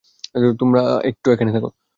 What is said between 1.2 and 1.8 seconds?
এখানে থাকো।